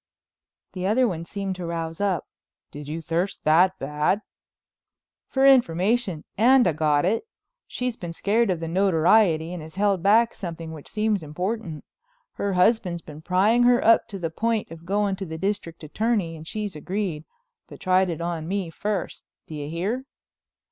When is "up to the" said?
13.85-14.31